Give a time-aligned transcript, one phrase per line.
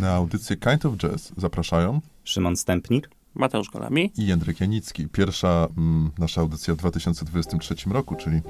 [0.00, 3.10] Na audycję Kind of Jazz zapraszają Szymon Stępnik.
[3.34, 4.12] Mateusz Golami.
[4.16, 5.08] i Jędrek Janicki.
[5.08, 8.40] Pierwsza mm, nasza audycja w 2023 roku, czyli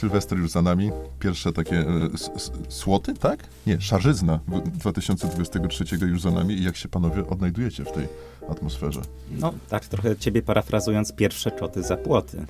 [0.00, 0.90] Sylwester już za nami.
[1.18, 1.84] Pierwsze takie e,
[2.68, 3.44] słoty, tak?
[3.66, 6.54] Nie, szarzyzna w- 2023 już za nami.
[6.54, 8.08] I jak się panowie odnajdujecie w tej
[8.50, 9.00] atmosferze?
[9.38, 12.46] No, tak trochę ciebie parafrazując, pierwsze czoty za płoty.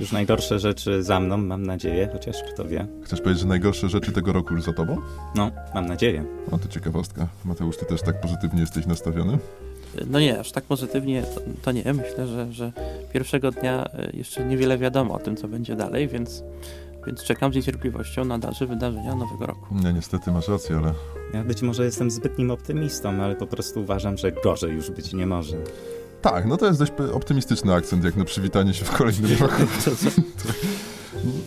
[0.00, 2.86] Już najgorsze rzeczy za mną, mam nadzieję, chociaż kto wie.
[3.04, 4.96] Chcesz powiedzieć, że najgorsze rzeczy tego roku już za tobą?
[5.34, 6.24] No, mam nadzieję.
[6.52, 7.28] No to ciekawostka.
[7.44, 9.38] Mateusz, ty też tak pozytywnie jesteś nastawiony?
[10.06, 11.84] No nie, aż tak pozytywnie to, to nie.
[11.94, 12.72] Myślę, że, że
[13.12, 16.42] pierwszego dnia e, jeszcze niewiele wiadomo o tym, co będzie dalej, więc,
[17.06, 19.74] więc czekam z niecierpliwością na dalsze wydarzenia nowego roku.
[19.74, 20.92] Nie, niestety masz rację, ale
[21.34, 25.26] Ja być może jestem zbytnim optymistą, ale po prostu uważam, że gorzej już być nie
[25.26, 25.56] może.
[26.22, 29.62] tak, no to jest dość optymistyczny akcent, jak na przywitanie się w kolejnym roku.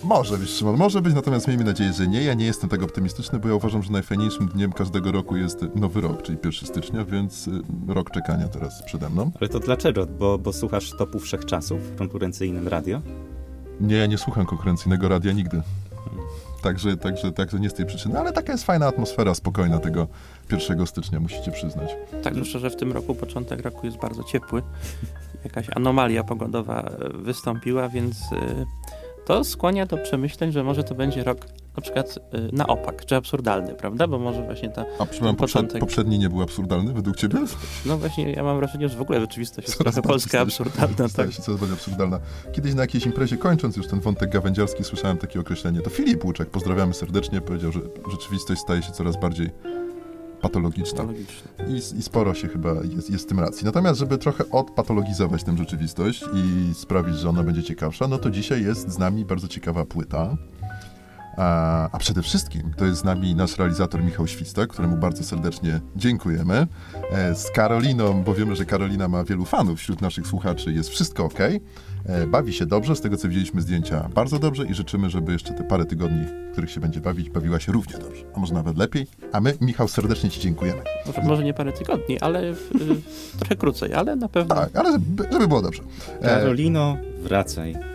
[0.04, 2.24] Może być, Szymon, może być, natomiast miejmy nadzieję, że nie.
[2.24, 6.02] Ja nie jestem tak optymistyczny, bo ja uważam, że najfajniejszym dniem każdego roku jest nowy
[6.02, 7.52] rok, czyli 1 stycznia, więc y,
[7.88, 9.32] rok czekania teraz przede mną.
[9.40, 10.06] Ale to dlaczego?
[10.06, 13.02] Bo, bo słuchasz topu wszechczasów w konkurencyjnym radio?
[13.82, 15.62] Nie, ja nie słucham konkurencyjnego radia nigdy.
[16.62, 20.08] Także, także, także nie z tej przyczyny, ale taka jest fajna atmosfera spokojna tego
[20.52, 21.90] 1 stycznia, musicie przyznać.
[22.24, 24.62] Tak, zwłaszcza, że w tym roku początek roku jest bardzo ciepły.
[25.44, 28.66] Jakaś anomalia pogodowa e, wystąpiła, więc e,
[29.26, 31.38] to skłania do przemyśleń, że może to będzie rok
[31.76, 34.08] na przykład e, na opak, czy absurdalny, prawda?
[34.08, 35.80] Bo może właśnie ta, A przepraszam, Początek.
[35.80, 37.40] poprzedni nie był absurdalny według ciebie?
[37.86, 40.96] no właśnie ja mam wrażenie, że w ogóle rzeczywistość jest Coraz polska staje absurdalna.
[40.96, 41.10] Tak.
[41.10, 42.20] Staje się coraz bardziej absurdalna.
[42.52, 45.82] Kiedyś na jakiejś imprezie, kończąc już ten wątek gawędziarski, słyszałem takie określenie.
[45.82, 47.80] To Filip Łuczek, pozdrawiamy serdecznie, powiedział, że
[48.12, 49.50] rzeczywistość staje się coraz bardziej
[50.44, 51.04] patologiczna.
[51.68, 53.66] I, I sporo się chyba jest, jest w tym racji.
[53.66, 58.64] Natomiast, żeby trochę odpatologizować tę rzeczywistość i sprawić, że ona będzie ciekawsza, no to dzisiaj
[58.64, 60.38] jest z nami bardzo ciekawa płyta.
[61.38, 66.68] A, przede wszystkim to jest z nami nasz realizator Michał Świstak, któremu bardzo serdecznie dziękujemy.
[67.12, 71.24] E, z Karoliną, bo wiemy, że Karolina ma wielu fanów wśród naszych słuchaczy, jest wszystko
[71.26, 71.40] ok.
[72.06, 75.54] E, bawi się dobrze, z tego co widzieliśmy zdjęcia bardzo dobrze i życzymy, żeby jeszcze
[75.54, 78.78] te parę tygodni, w których się będzie bawić, bawiła się równie dobrze, a może nawet
[78.78, 79.08] lepiej.
[79.32, 80.82] A my, Michał, serdecznie Ci dziękujemy.
[81.06, 84.92] Może, może nie parę tygodni, ale w, w, trochę krócej, ale na pewno Tak, ale
[84.92, 85.84] żeby, żeby było dobrze.
[86.22, 87.93] E, Karolino, wracaj.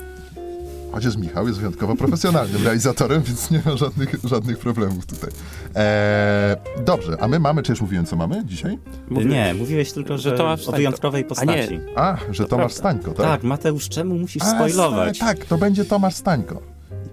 [0.92, 5.30] Chociaż Michał jest wyjątkowo profesjonalnym realizatorem, więc nie ma żadnych, żadnych problemów tutaj.
[5.76, 6.56] E,
[6.86, 8.78] dobrze, a my mamy, czy już mówiłem, co mamy dzisiaj?
[9.10, 9.32] mówiłeś.
[9.34, 11.28] Nie, mówiłeś tylko, że że, Tomasz o wyjątkowej A nie.
[11.28, 11.80] postaci.
[11.96, 12.78] A, że To Tomasz prawda.
[12.78, 13.26] Stańko, tak?
[13.26, 15.18] Tak, Mateusz, czemu musisz A, spoilować?
[15.18, 16.62] Tak, to będzie Tomasz Stańko.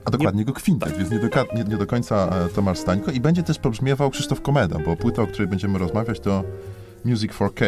[0.05, 3.11] A dokładnie jego kwintet, więc nie do, nie, nie do końca e, Tomasz Stańko.
[3.11, 6.43] I będzie też pobrzmiewał Krzysztof Komeda, bo płyta, o której będziemy rozmawiać, to
[7.05, 7.65] Music for K.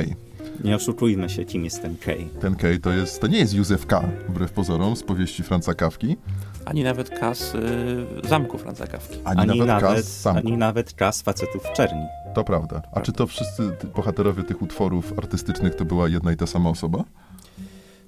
[0.63, 2.27] Nie oszukujmy się, kim jest ten Kay.
[2.41, 6.17] Ten K to, jest, to nie jest Józef K., wbrew pozorom, z powieści Franca Kawki,
[6.65, 9.15] Ani nawet kas y, zamku Franca Kawki.
[9.23, 10.37] ani, Ani nawet, nawet, Kas sam.
[10.37, 12.05] ani nawet czas facetów w czerni.
[12.35, 12.81] To prawda.
[12.93, 17.03] A czy to wszyscy bohaterowie tych utworów artystycznych to była jedna i ta sama osoba?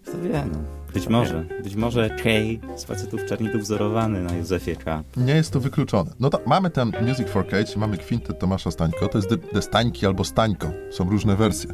[0.06, 0.58] Kto wie, no.
[0.94, 1.46] Być może.
[1.64, 5.04] Być może Kay z facetów w czerni był wzorowany na Józefie K.
[5.18, 6.12] Nie jest to wykluczone.
[6.20, 9.62] No to mamy ten Music for Cage, mamy kwintet Tomasza Stańko, to jest de, de
[9.62, 11.70] Stańki albo Stańko, są różne wersje.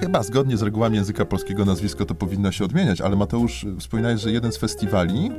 [0.00, 4.20] Chyba zgodnie z regułami języka polskiego nazwisko to powinno się odmieniać, ale Mateusz, y, wspominałeś,
[4.20, 5.30] że jeden z festiwali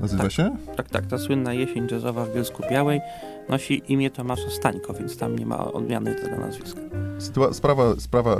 [0.00, 0.32] nazywa Tak.
[0.32, 0.56] się?
[0.76, 3.00] Tak, tak, ta słynna jesień jazzowa w Bielsku Białej
[3.48, 6.80] nosi imię Tomasza Stańko, więc tam nie ma odmiany tego nazwiska.
[7.18, 8.36] Sytua- sprawa, sprawa...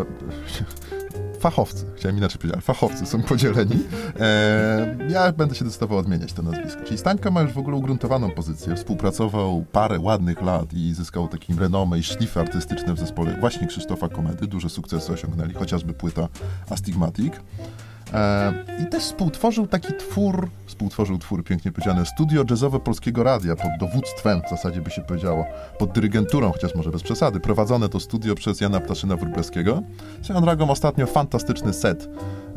[1.39, 3.85] Fachowcy, chciałem inaczej powiedzieć, ale fachowcy są podzieleni.
[4.21, 6.85] E, ja będę się decydował odmieniać to nazwisko.
[6.85, 8.77] Czyli Stańko ma już w ogóle ugruntowaną pozycję.
[8.77, 14.09] Współpracował parę ładnych lat i zyskał takim renomę i szlify artystyczne w zespole właśnie Krzysztofa
[14.09, 14.47] Komedy.
[14.47, 16.29] Duże sukcesy osiągnęli, chociażby płyta
[16.71, 17.35] Astigmatic.
[18.15, 18.53] E,
[18.83, 24.43] I też współtworzył taki twór, współtworzył twór, pięknie powiedziane, studio jazzowe Polskiego Radia pod dowództwem,
[24.47, 25.45] w zasadzie by się powiedziało,
[25.79, 29.83] pod dyrygenturą, chociaż może bez przesady, prowadzone to studio przez Jana Ptaszyna-Wróblewskiego.
[30.23, 32.09] Swoją drogą ostatnio fantastyczny set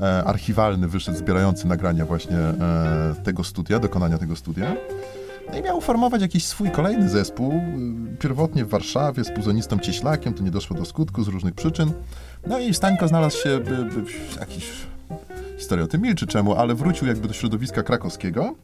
[0.02, 4.76] e, archiwalny wyszedł, zbierający nagrania właśnie e, tego studia, dokonania tego studia.
[5.52, 10.34] No i miał formować jakiś swój kolejny zespół, y, pierwotnie w Warszawie, z puzonistą Cieślakiem,
[10.34, 11.92] to nie doszło do skutku z różnych przyczyn.
[12.48, 14.72] No i Stańko znalazł się by, by, w jakiś
[15.62, 18.56] historia o tym milczy czemu, ale wrócił jakby do środowiska krakowskiego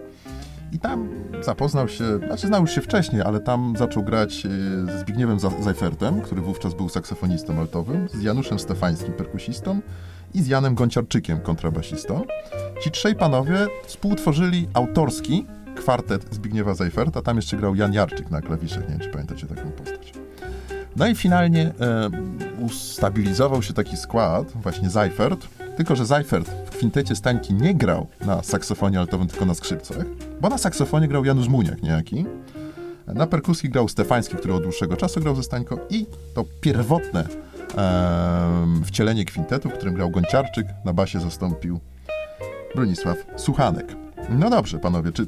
[0.72, 1.10] i tam
[1.42, 5.62] zapoznał się, znaczy znał już się wcześniej, ale tam zaczął grać y, ze Zbigniewem Za-
[5.62, 9.82] Zajfertem, który wówczas był saksofonistą altowym, z Januszem Stefańskim, perkusistą
[10.34, 12.22] i z Janem Gonciarczykiem, kontrabasistą.
[12.84, 15.46] Ci trzej panowie współtworzyli autorski
[15.76, 19.72] kwartet Zbigniewa Zajferta, tam jeszcze grał Jan Jarczyk na klawiszach, nie wiem czy pamiętacie taką
[19.72, 20.14] postać.
[20.96, 22.10] No i finalnie e,
[22.60, 28.44] ustabilizował się taki skład, właśnie Seifert, tylko że Seifert w kwintecie Stańki nie grał na
[28.44, 30.06] saksofonie altowym, tylko na skrzypcach,
[30.42, 32.26] bo na saksofonie grał Janusz Muniak niejaki,
[33.08, 37.28] na perkusji grał Stefański, który od dłuższego czasu grał ze Stańką i to pierwotne
[37.78, 41.80] e, wcielenie kwintetu, w którym grał Gonciarczyk, na basie zastąpił
[42.76, 43.96] Bronisław Suchanek.
[44.30, 45.26] No dobrze, panowie, czy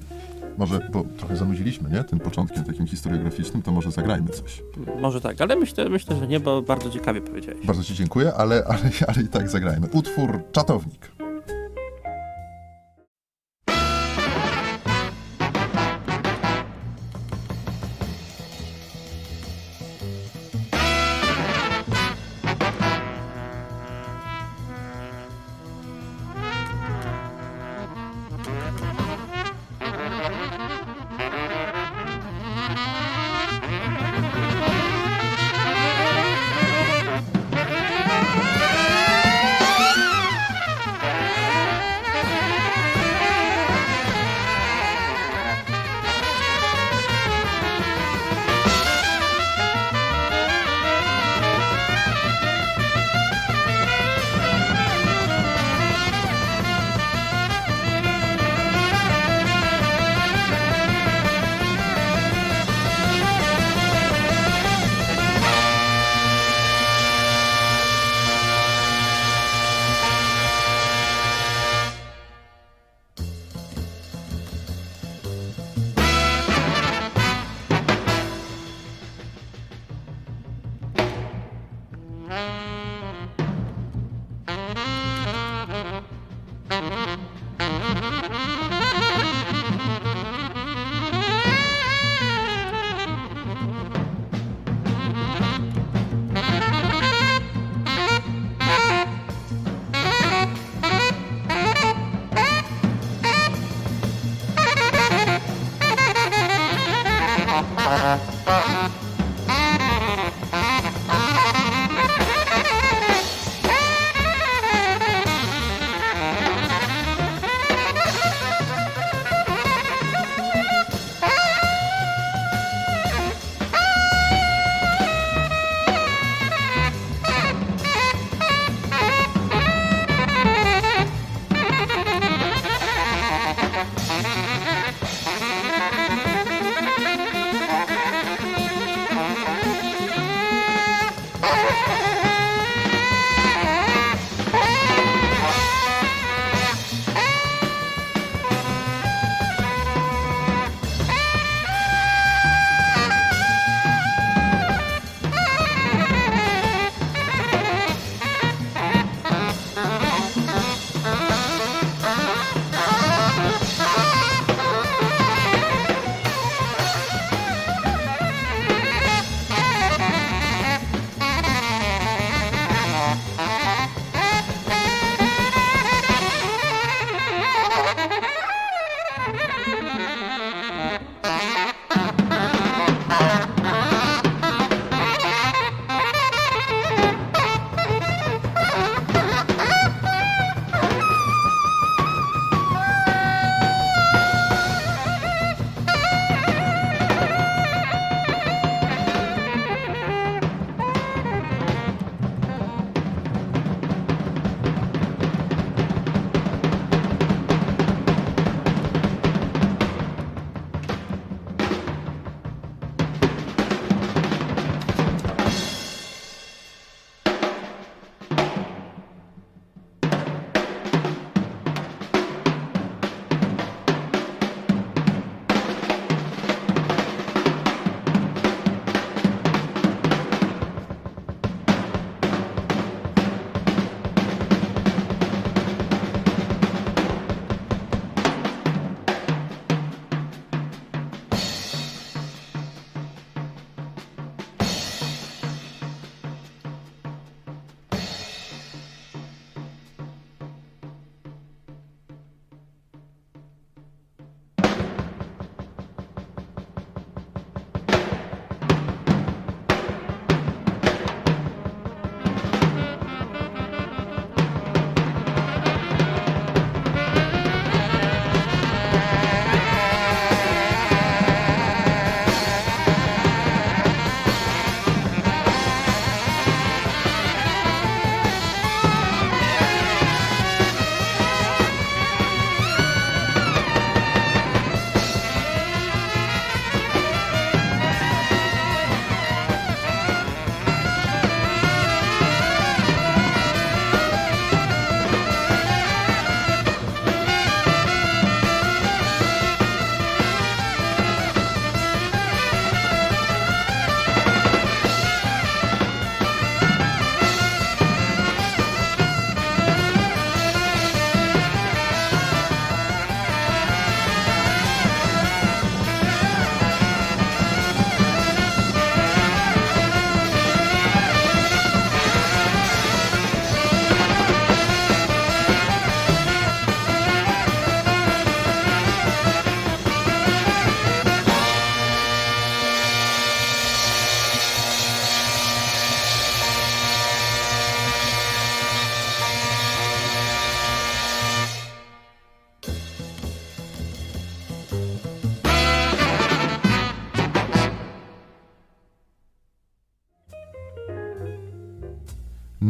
[0.59, 2.03] może, bo trochę zanudziliśmy, nie?
[2.03, 4.63] Tym początkiem takim historiograficznym, to może zagrajmy coś.
[5.01, 7.65] Może tak, ale myślę, myślę że nie, bo bardzo ciekawie powiedziałeś.
[7.65, 9.87] Bardzo ci dziękuję, ale, ale, ale i tak zagrajmy.
[9.93, 11.11] Utwór Czatownik.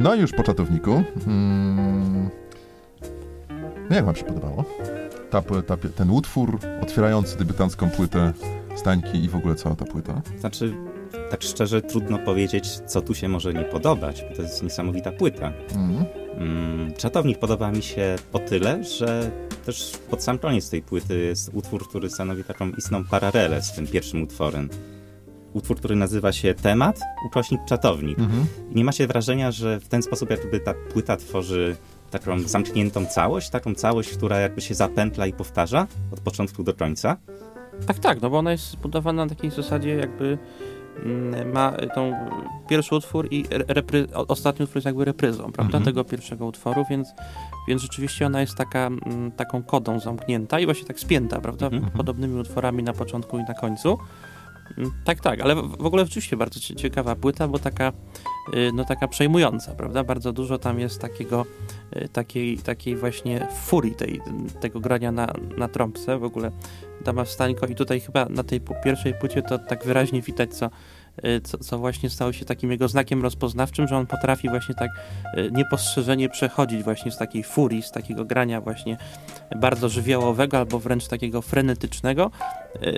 [0.09, 1.03] No i już po czatowniku.
[1.27, 2.29] Mm,
[3.89, 4.65] no jak wam się podobało?
[5.29, 8.33] Ta, ta, ten utwór otwierający debiutancką płytę
[8.75, 10.21] Stańki i w ogóle cała ta płyta?
[10.39, 10.73] Znaczy,
[11.29, 15.53] tak szczerze trudno powiedzieć, co tu się może nie podobać, bo to jest niesamowita płyta.
[15.75, 16.05] Mm.
[16.33, 19.31] Mm, czatownik podoba mi się o tyle, że
[19.65, 23.87] też pod sam koniec tej płyty jest utwór, który stanowi taką istną paralelę z tym
[23.87, 24.69] pierwszym utworem.
[25.53, 28.19] Utwór, który nazywa się Temat, ukośnik czatownik.
[28.19, 28.45] Mhm.
[28.71, 31.75] Nie macie wrażenia, że w ten sposób jakby ta płyta tworzy
[32.11, 37.17] taką zamkniętą całość, taką całość, która jakby się zapętla i powtarza od początku do końca?
[37.87, 40.37] Tak, tak, no bo ona jest zbudowana na takiej zasadzie jakby
[41.05, 42.13] mm, ma tą
[42.69, 45.83] pierwszy utwór i repry, ostatni utwór jest jakby repryzą, prawda, mhm.
[45.83, 47.09] tego pierwszego utworu, więc,
[47.67, 51.91] więc rzeczywiście ona jest taka, mm, taką kodą zamknięta i właśnie tak spięta, prawda, mhm.
[51.91, 53.97] podobnymi utworami na początku i na końcu.
[55.03, 57.93] Tak, tak, ale w ogóle rzeczywiście bardzo ciekawa płyta, bo taka,
[58.53, 60.03] y, no taka przejmująca, prawda?
[60.03, 61.45] Bardzo dużo tam jest takiego,
[61.95, 64.21] y, takiej, takiej właśnie furii tej,
[64.59, 66.17] tego grania na, na trąbce.
[66.17, 66.51] W ogóle
[67.05, 70.69] Dama Wstańko i tutaj chyba na tej pierwszej płycie to tak wyraźnie widać, co,
[71.25, 74.89] Y, co, co, właśnie stało się takim jego znakiem rozpoznawczym, że on potrafi właśnie tak
[75.51, 78.97] niepostrzeżenie przechodzić właśnie z takiej furii, z takiego grania właśnie
[79.55, 82.31] bardzo żywiołowego albo wręcz takiego frenetycznego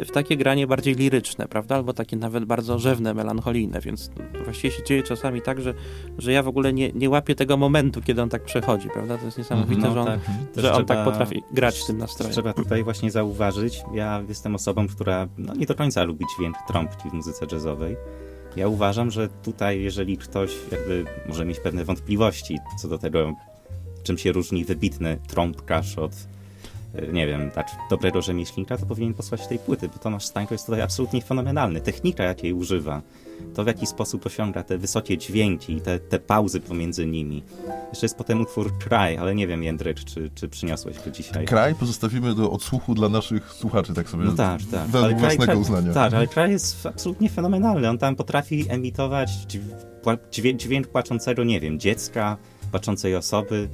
[0.05, 1.75] w takie granie bardziej liryczne, prawda?
[1.75, 4.11] Albo takie nawet bardzo rzewne, melancholijne, więc
[4.43, 5.73] właściwie się dzieje czasami tak, że,
[6.17, 9.17] że ja w ogóle nie, nie łapię tego momentu, kiedy on tak przechodzi, prawda?
[9.17, 10.19] To jest niesamowite, no, że on, tak,
[10.55, 12.33] że on tak potrafi grać w tym nastrojem.
[12.33, 17.09] Trzeba tutaj właśnie zauważyć, ja jestem osobą, która no, nie do końca lubi dźwięk trąbki
[17.09, 17.95] w muzyce jazzowej.
[18.55, 23.33] Ja uważam, że tutaj, jeżeli ktoś jakby może mieć pewne wątpliwości co do tego,
[24.03, 26.11] czym się różni wybitny trąbkarz od
[27.13, 30.81] nie wiem, tak dobrego rzemieślnika, to powinien posłać tej płyty, bo Tomasz Stańko jest tutaj
[30.81, 31.81] absolutnie fenomenalny.
[31.81, 33.01] Technika, jakiej używa,
[33.53, 37.43] to w jaki sposób osiąga te wysokie dźwięki i te, te pauzy pomiędzy nimi.
[37.89, 41.45] Jeszcze jest potem utwór Kraj, ale nie wiem, Jędrek, czy, czy przyniosłeś go dzisiaj.
[41.45, 44.87] Kraj pozostawimy do odsłuchu dla naszych słuchaczy, tak sobie no tak, tak.
[44.93, 45.93] ale własnego kraj, uznania.
[45.93, 47.89] Tak, ale Kraj jest absolutnie fenomenalny.
[47.89, 49.31] On tam potrafi emitować
[50.31, 52.37] dźwięk, dźwięk płaczącego, nie wiem, dziecka,
[52.71, 53.69] płaczącej osoby,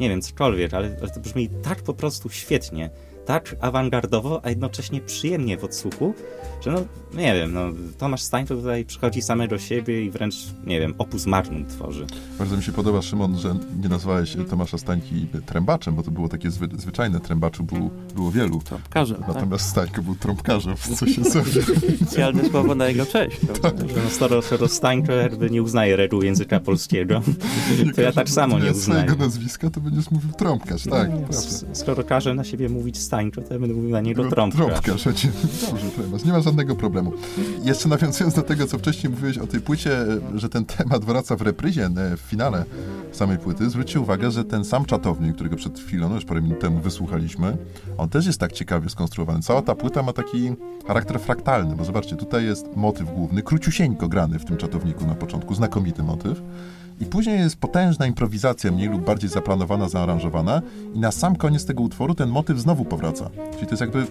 [0.00, 2.90] nie wiem, cokolwiek, ale, ale to brzmi tak po prostu świetnie
[3.26, 6.14] tak awangardowo, a jednocześnie przyjemnie w odsłuchu,
[6.60, 6.80] że no,
[7.14, 7.60] nie wiem, no,
[7.98, 12.06] Tomasz Stańko tutaj przychodzi samego siebie i wręcz, nie wiem, opus magnum tworzy.
[12.38, 16.50] Bardzo mi się podoba, Szymon, że nie nazwałeś Tomasza Stańki trębaczem, bo to było takie
[16.50, 18.60] zwy, zwyczajne, trębaczu było, było wielu.
[18.60, 19.28] Trąbkarzem, tak.
[19.28, 19.70] Natomiast tak?
[19.84, 21.62] Stańko był trąbkarzem, w co się sobie...
[21.96, 23.36] Specjalne słowo na jego cześć.
[23.62, 23.74] Tak.
[23.78, 27.22] No, skoro, skoro Stańko jakby nie uznaje reguł języka polskiego,
[27.94, 29.02] to ja tak samo nie uznaję.
[29.02, 31.10] swojego nazwiska, to będziesz mówił trąbkarz, tak.
[31.10, 31.38] No,
[31.72, 34.66] skoro każe na siebie mówić Stańko, to ja będę mówił na niego trąbkarz.
[34.66, 37.12] Trąbkarz, dobrze, Przemas, nie ma żadnego problemu.
[37.62, 39.90] Jeszcze nawiązując do tego, co wcześniej mówiłeś o tej płycie,
[40.34, 42.64] że ten temat wraca w repryzie, w finale
[43.12, 46.60] samej płyty, zwróćcie uwagę, że ten sam czatownik, którego przed chwilą, no już parę minut
[46.60, 47.56] temu wysłuchaliśmy,
[47.98, 49.42] on też jest tak ciekawie skonstruowany.
[49.42, 50.52] Cała ta płyta ma taki
[50.86, 55.54] charakter fraktalny, bo zobaczcie, tutaj jest motyw główny, króciusieńko grany w tym czatowniku na początku,
[55.54, 56.42] znakomity motyw.
[57.02, 60.62] I później jest potężna improwizacja, mniej lub bardziej zaplanowana, zaaranżowana,
[60.94, 63.30] i na sam koniec tego utworu ten motyw znowu powraca.
[63.52, 64.06] Czyli to jest jakby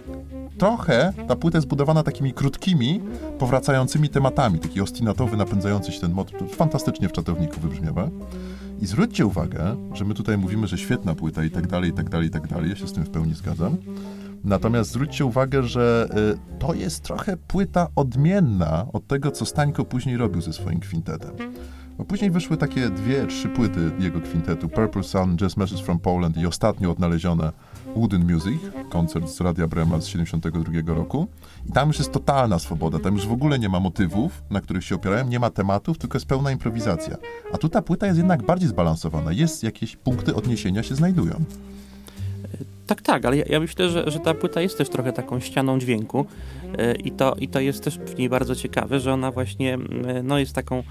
[0.57, 1.67] trochę ta płyta jest
[2.05, 3.01] takimi krótkimi,
[3.39, 6.39] powracającymi tematami, taki ostinatowy, napędzający się ten motyw.
[6.39, 8.09] To fantastycznie w czatowniku wybrzmiewa.
[8.81, 12.09] I zwróćcie uwagę, że my tutaj mówimy, że świetna płyta i tak dalej, i tak
[12.09, 12.69] dalej, i tak dalej.
[12.69, 13.77] Ja się z tym w pełni zgadzam.
[14.43, 16.07] Natomiast zwróćcie uwagę, że
[16.57, 21.31] y, to jest trochę płyta odmienna od tego, co Stańko później robił ze swoim kwintetem.
[22.07, 26.45] Później wyszły takie dwie, trzy płyty jego kwintetu, Purple Sun, Just Message from Poland i
[26.45, 27.51] ostatnio odnalezione
[27.95, 31.27] Wooden Music, koncert z Radia Brema z 72 roku.
[31.69, 34.83] I tam już jest totalna swoboda, tam już w ogóle nie ma motywów, na których
[34.83, 37.17] się opierają, nie ma tematów, tylko jest pełna improwizacja.
[37.53, 41.43] A tu ta płyta jest jednak bardziej zbalansowana, jest jakieś punkty odniesienia się znajdują.
[42.91, 45.79] Tak, tak, ale ja, ja myślę, że, że ta płyta jest też trochę taką ścianą
[45.79, 46.25] dźwięku
[46.63, 50.23] yy, i, to, i to jest też w niej bardzo ciekawe, że ona właśnie yy,
[50.23, 50.83] no jest taką,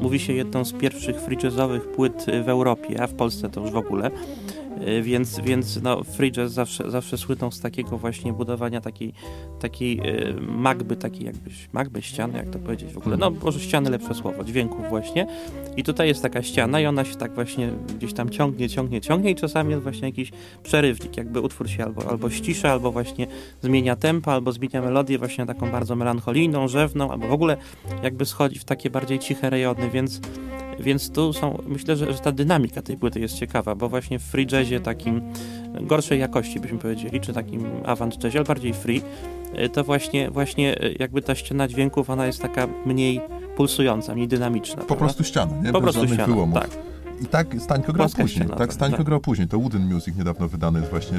[0.00, 3.70] mówi się jedną z pierwszych free jazzowych płyt w Europie, a w Polsce to już
[3.70, 4.10] w ogóle.
[4.88, 9.12] Y, więc, więc no, free jazz zawsze, zawsze słynął z takiego właśnie budowania takiej,
[9.60, 13.90] takiej y, magby, takiej jakbyś, magby ściany, jak to powiedzieć w ogóle, no może ściany
[13.90, 15.26] lepsze słowo, dźwięków właśnie.
[15.76, 19.30] I tutaj jest taka ściana i ona się tak właśnie gdzieś tam ciągnie, ciągnie, ciągnie
[19.30, 23.26] i czasami jest właśnie jakiś przerywnik, jakby utwór się albo, albo ścisza, albo właśnie
[23.62, 27.56] zmienia tempo, albo zmienia melodię właśnie taką bardzo melancholijną, rzewną, albo w ogóle
[28.02, 30.20] jakby schodzi w takie bardziej ciche rejony, więc
[30.80, 34.22] więc tu są, myślę, że, że ta dynamika tej płyty jest ciekawa, bo właśnie w
[34.22, 35.22] free jazzie takim
[35.80, 39.02] gorszej jakości byśmy powiedzieli, czy takim avant jazzie, ale bardziej free,
[39.64, 43.20] y, to właśnie, właśnie y, jakby ta ściana dźwięków, ona jest taka mniej
[43.56, 44.76] pulsująca, mniej dynamiczna.
[44.76, 45.04] Po prawda?
[45.04, 45.72] prostu ściana, nie?
[45.72, 46.60] Po Bez prostu ściana, wyłomów.
[46.60, 46.70] tak.
[47.22, 48.48] I tak Stańko grał później.
[48.48, 49.06] Tak tak, Stańko tak.
[49.06, 49.48] grał później.
[49.48, 51.18] To Wooden Music niedawno wydany jest właśnie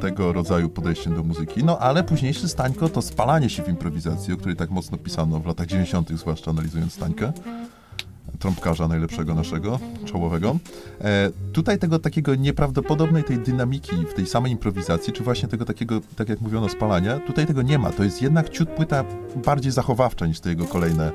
[0.00, 1.64] tego rodzaju podejściem do muzyki.
[1.64, 5.46] No ale późniejszy Stańko to spalanie się w improwizacji, o której tak mocno pisano w
[5.46, 7.32] latach 90., zwłaszcza analizując Stańkę.
[8.38, 10.58] Trąbkarza najlepszego naszego, czołowego.
[11.00, 16.00] E, tutaj tego takiego nieprawdopodobnej tej dynamiki w tej samej improwizacji, czy właśnie tego takiego,
[16.16, 17.90] tak jak mówiono, spalania, tutaj tego nie ma.
[17.90, 19.04] To jest jednak ciut płyta
[19.44, 21.12] bardziej zachowawcza niż te jego kolejne,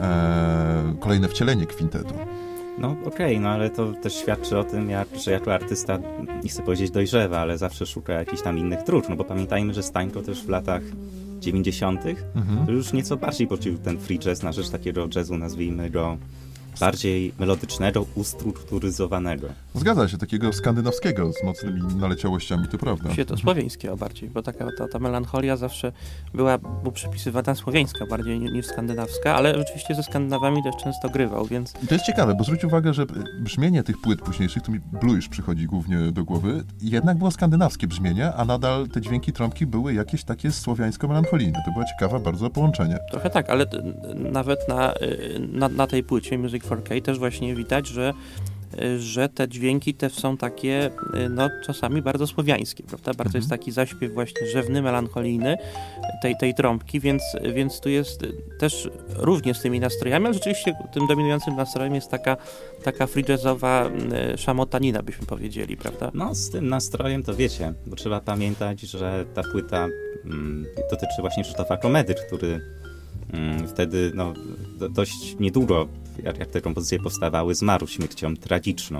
[0.00, 2.14] e, kolejne wcielenie kwintetu.
[2.78, 5.98] No okej, no ale to też świadczy o tym, jak, że jako artysta,
[6.42, 9.82] nie chcę powiedzieć dojrzewa, ale zawsze szuka jakichś tam innych dróg, no bo pamiętajmy, że
[9.82, 10.82] Stańko też w latach
[11.40, 12.00] 90.
[12.34, 12.66] Mhm.
[12.66, 16.16] to już nieco bardziej poczuł ten free jazz na rzecz takiego jazzu, nazwijmy go
[16.80, 19.46] bardziej melodycznego, ustrukturyzowanego.
[19.74, 23.14] Zgadza się, takiego skandynawskiego z mocnymi naleciałościami, to prawda.
[23.14, 25.92] Się to słowiańskiego bardziej, bo taka ta, ta melancholia zawsze
[26.34, 31.46] była mu przypisywana słowiańska bardziej ni- niż skandynawska, ale rzeczywiście ze Skandynawami też często grywał,
[31.46, 33.06] więc I to jest ciekawe, bo zwróć uwagę, że
[33.40, 38.32] brzmienie tych płyt późniejszych, tu mi blues przychodzi głównie do głowy, jednak było skandynawskie brzmienie,
[38.34, 41.62] a nadal te dźwięki trąbki były jakieś takie słowiańsko-melancholijne.
[41.66, 42.98] To była ciekawa bardzo połączenie.
[43.10, 43.66] trochę tak, ale
[44.32, 48.14] nawet na, y, na, na tej płycie Music 4K też właśnie widać, że
[48.98, 50.90] że te dźwięki te są takie,
[51.30, 53.14] no czasami bardzo słowiańskie, prawda?
[53.14, 53.40] Bardzo Mhm.
[53.42, 55.56] jest taki zaśpiew właśnie rzewny, melancholijny
[56.22, 57.22] tej, tej trąbki, więc,
[57.54, 58.20] więc tu jest
[58.58, 62.36] też równie z tymi nastrojami, ale rzeczywiście tym dominującym nastrojem jest taka,
[62.82, 63.90] taka free jazzowa
[64.34, 66.10] y, szamotanina, byśmy powiedzieli, prawda?
[66.14, 69.88] No z tym nastrojem to wiecie, bo trzeba pamiętać, że ta płyta
[70.24, 72.60] mm, dotyczy właśnie Krzysztofa Komedy, który
[73.68, 74.32] wtedy no,
[74.78, 75.88] do, dość niedługo,
[76.22, 78.98] jak, jak te kompozycje powstawały, zmarł śmiercią tragiczną.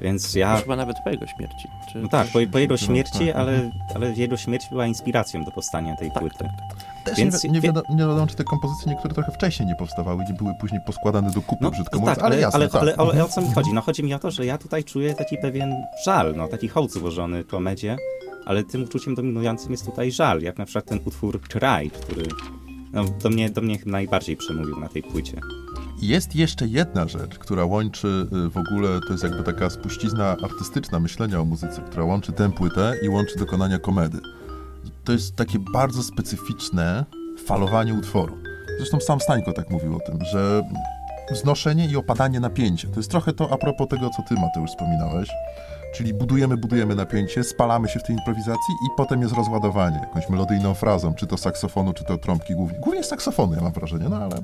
[0.00, 0.56] Więc ja...
[0.56, 1.68] Chyba nawet po jego śmierci.
[1.92, 5.44] Czy, No tak, po, po jego Tak, śmierci, tak, ale, ale jego śmierć była inspiracją
[5.44, 6.36] do powstania tej tak, płyty.
[6.38, 7.04] tak, tak.
[7.04, 9.74] Też Więc- nie, wi- nie, wiadomo, nie wiadomo, czy te kompozycje niektóre trochę wcześniej nie
[9.74, 12.56] powstawały, nie były później poskładane do kupy, No, brzydko no mówiąc, tak, ale, ale, jasne,
[12.56, 12.82] ale, tak.
[12.82, 13.24] ale, ale, Mhm.
[13.26, 13.72] o co mi chodzi?
[13.74, 16.92] No chodzi mi o to, że ja tutaj czuję taki pewien żal, no taki hołd
[16.92, 17.96] złożony komedzie,
[18.46, 22.22] ale tym uczuciem dominującym jest tutaj żal, jak na przykład ten utwór Kraj, który
[22.92, 25.40] no, do, mnie, do mnie najbardziej przemówił na tej płycie.
[26.02, 31.00] Jest jeszcze jedna rzecz, która łączy y, w ogóle, to jest jakby taka spuścizna artystyczna
[31.00, 34.18] myślenia o muzyce, która łączy tę płytę i łączy dokonania komedy.
[35.04, 37.04] To jest takie bardzo specyficzne
[37.44, 38.38] falowanie utworu.
[38.78, 40.62] Zresztą sam Stańko tak mówił o tym, że
[41.32, 42.88] wznoszenie i opadanie napięcia.
[42.88, 45.28] To jest trochę to a propos tego, co ty, Mateusz, wspominałeś.
[45.92, 50.74] Czyli budujemy, budujemy napięcie, spalamy się w tej improwizacji i potem jest rozładowanie jakąś melodyjną
[50.74, 52.78] frazą, czy to saksofonu, czy to trąbki głównie.
[52.78, 54.36] Głównie saksofonu, ja mam wrażenie, no ale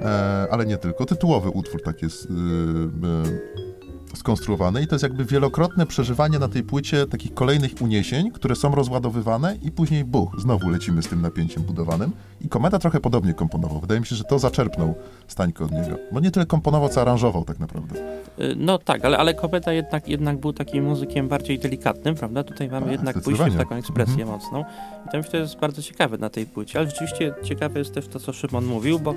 [0.00, 1.06] e, ale nie tylko.
[1.06, 3.75] Tytułowy utwór tak jest y, y,
[4.18, 8.74] skonstruowany i to jest jakby wielokrotne przeżywanie na tej płycie takich kolejnych uniesień, które są
[8.74, 13.80] rozładowywane i później buch, znowu lecimy z tym napięciem budowanym i Kometa trochę podobnie komponował.
[13.80, 14.94] Wydaje mi się, że to zaczerpnął
[15.28, 15.96] Stańko od niego.
[16.12, 17.94] Bo nie tyle komponował, co aranżował tak naprawdę.
[18.40, 22.44] Y, No tak, ale, ale Kometa jednak, jednak był takim muzykiem bardziej delikatnym, prawda?
[22.44, 24.28] Tutaj mamy Tak, jednak pójście w taką ekspresję Mhm.
[24.28, 24.64] mocną.
[25.06, 26.78] I to myślę, że jest bardzo ciekawe na tej płycie.
[26.78, 29.14] Ale rzeczywiście ciekawe jest też to, co Szymon mówił, bo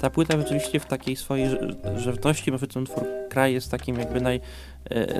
[0.00, 4.20] ta płyta rzeczywiście w takiej swojej rze- rzewności, może ten twór kraj jest takim jakby
[4.20, 4.40] naj,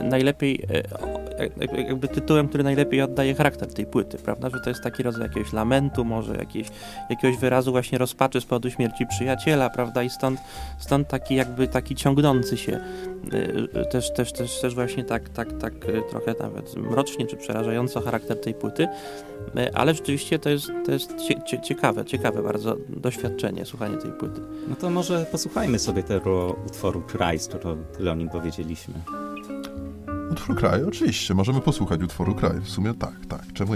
[0.03, 1.21] najlepiej, e, o-
[1.61, 4.51] jak- jakby tytułem, który najlepiej oddaje charakter tej płyty, prawda?
[4.51, 6.69] Że to jest taki rodzaj jakiegoś lamentu, może jakieś,
[7.11, 10.03] jakiegoś wyrazu właśnie rozpaczy z powodu śmierci przyjaciela, prawda?
[10.03, 10.41] I stąd,
[10.79, 12.81] stąd taki jakby taki ciągnący się
[13.73, 18.01] e, też, też, też, też właśnie tak, tak, tak e, trochę nawet mrocznie czy przerażająco
[18.01, 18.89] charakter tej płyty,
[19.57, 24.13] E, ale rzeczywiście to jest, to jest cie, cie, ciekawe, ciekawe bardzo doświadczenie, słuchanie tej
[24.13, 24.41] płyty.
[24.69, 28.95] No to może posłuchajmy sobie tego utworu Kraj, skoro tyle o nim powiedzieliśmy.
[30.31, 32.61] Utwór Kraj, oczywiście, możemy posłuchać utworu Kraj.
[32.61, 33.75] W sumie tak, tak, czemu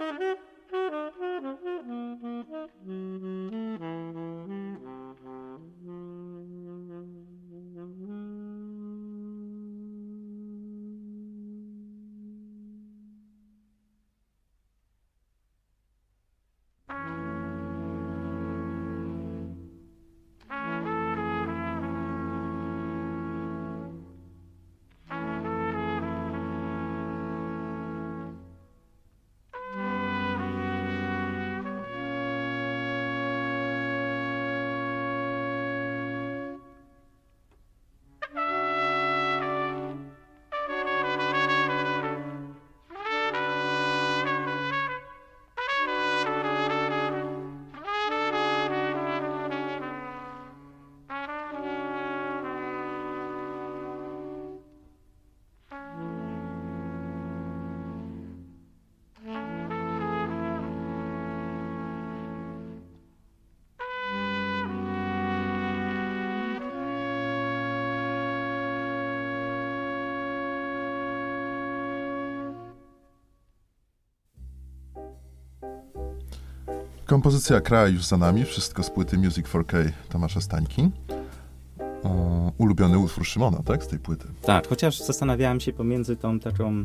[0.00, 0.27] nie?
[77.08, 80.90] Kompozycja Kraj już za nami, wszystko z płyty Music 4K Tomasza Stańki.
[82.02, 84.28] O, ulubiony utwór Szymona, tak, z tej płyty?
[84.42, 86.84] Tak, chociaż zastanawiałem się pomiędzy tą taką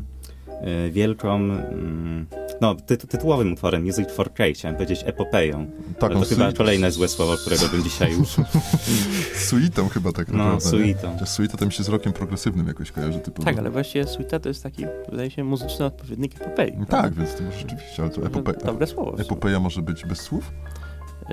[0.86, 5.66] y, wielką, y, no tytu, tytułowym utworem Music 4K, chciałem powiedzieć epopeją.
[5.98, 8.44] Taką to chyba kolejne złe słowo, którego bym dzisiaj użył.
[9.48, 10.64] Suitą chyba tak No, naprawdę.
[10.64, 10.70] nie?
[10.84, 11.12] suitą.
[11.12, 13.44] Chociaż Suita to mi się z rokiem progresywnym jakoś kojarzy typowo.
[13.44, 16.72] Tak, ale właściwie suite to jest taki, wydaje się, muzyczny odpowiednik epopei.
[16.88, 18.52] Tak, więc to może rzeczywiście, ale to Może epope...
[18.66, 19.18] Dobre słowo.
[19.18, 20.52] epopeja może być bez słów?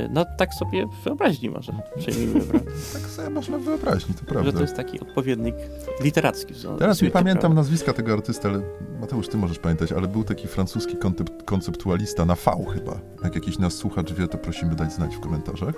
[0.09, 2.71] No tak sobie wyobraźni może przyjmijmy, prawda?
[2.93, 4.51] Tak sobie można wyobrazić, to Że prawda.
[4.51, 5.55] to jest taki odpowiednik
[6.01, 6.53] literacki.
[6.79, 7.55] Teraz nie pamiętam prawda?
[7.55, 8.61] nazwiska tego artysty, ale
[8.99, 10.97] Mateusz, ty możesz pamiętać, ale był taki francuski
[11.45, 12.99] konceptualista na V chyba.
[13.23, 15.75] Jak jakiś nas słuchacz wie, to prosimy dać znać w komentarzach.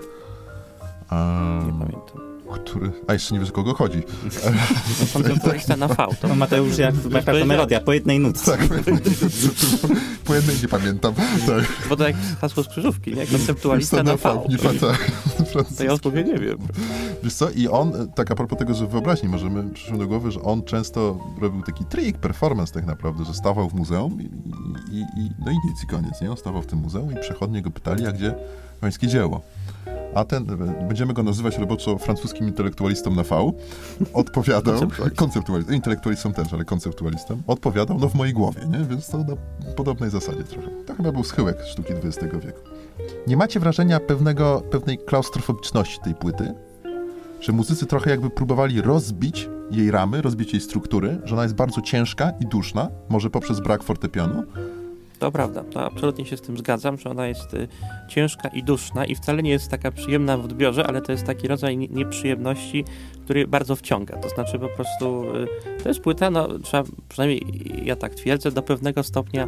[1.11, 2.32] Um, Nie pamiętam.
[2.51, 2.91] Który...
[3.07, 4.03] A jeszcze nie wiesz, o kogo chodzi.
[5.13, 5.95] Konceptualista na V.
[5.95, 7.47] To No Mateusz, jak powiedziałem.
[7.47, 8.57] melodia, po jednej nutce.
[8.57, 8.67] Tak,
[10.25, 11.13] po jednej nie pamiętam.
[11.47, 11.87] Tak.
[11.89, 13.27] Bo to jak hasło z krzyżówki, nie?
[13.27, 14.47] Konceptualista Wiesz co, na V.
[14.49, 15.11] Nie tak.
[15.77, 16.57] To ja odpowie nie wiem.
[17.23, 20.41] Wiesz co, i on, tak a propos tego, że wyobraźni możemy, przyszło do głowy, że
[20.41, 24.25] on często robił taki trik, performance tak naprawdę, że stawał w muzeum i,
[24.95, 26.31] i, i no i nic, i koniec, nie?
[26.31, 28.35] On stawał w tym muzeum i przechodnie go pytali, a gdzie
[28.81, 29.41] pańskie dzieło?
[30.15, 30.45] A ten,
[30.87, 33.51] będziemy go nazywać roboczo francuskim intelektualistą na V,
[34.13, 34.79] odpowiadał,
[35.15, 38.85] konceptualistą, intelektualistą też, ale konceptualistą, odpowiadał, no w mojej głowie, nie?
[38.85, 39.35] Więc to na
[39.75, 40.67] podobnej zasadzie trochę.
[40.85, 42.59] To chyba był schyłek sztuki XX wieku.
[43.27, 46.53] Nie macie wrażenia pewnego, pewnej klaustrofobiczności tej płyty?
[47.41, 51.81] Że muzycy trochę jakby próbowali rozbić jej ramy, rozbić jej struktury, że ona jest bardzo
[51.81, 54.43] ciężka i duszna, może poprzez brak fortepianu.
[55.23, 57.67] To prawda, to absolutnie się z tym zgadzam, że ona jest y,
[58.07, 61.47] ciężka i duszna i wcale nie jest taka przyjemna w odbiorze, ale to jest taki
[61.47, 62.85] rodzaj nie- nieprzyjemności,
[63.23, 64.17] który bardzo wciąga.
[64.17, 65.23] To znaczy po prostu
[65.79, 67.41] y, to jest płyta, no trzeba, przynajmniej
[67.85, 69.47] ja tak twierdzę, do pewnego stopnia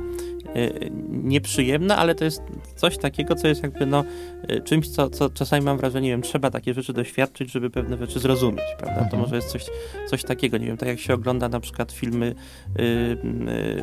[0.56, 2.42] y, nieprzyjemna, ale to jest
[2.76, 4.04] coś takiego, co jest jakby no
[4.52, 7.98] y, czymś, co, co czasami mam wrażenie, nie wiem, trzeba takie rzeczy doświadczyć, żeby pewne
[7.98, 8.96] rzeczy zrozumieć, prawda?
[9.00, 9.22] To Mhm.
[9.24, 9.66] może jest coś,
[10.10, 12.36] coś takiego, nie wiem, tak jak się ogląda na przykład filmy
[12.80, 12.84] y,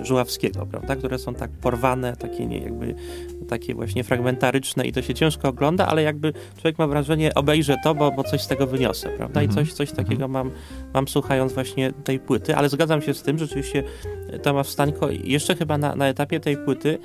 [0.01, 2.95] y, Żuławskiego, prawda, które są tak porwane, takie nie, jakby
[3.49, 7.95] takie właśnie fragmentaryczne i to się ciężko ogląda, ale jakby człowiek ma wrażenie, obejrzę to,
[7.95, 9.51] bo, bo coś z tego wyniosę, prawda, Mhm.
[9.51, 10.51] i coś, coś takiego mam,
[10.95, 13.83] mam słuchając właśnie tej płyty, ale zgadzam się z tym, że rzeczywiście
[14.43, 16.99] Tomasz Stańko jeszcze chyba na, na etapie tej płyty